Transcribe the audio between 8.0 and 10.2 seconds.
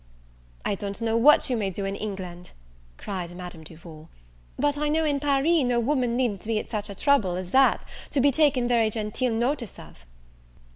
to be taken very genteel notice of."